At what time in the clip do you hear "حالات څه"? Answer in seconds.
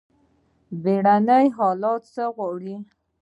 1.57-2.23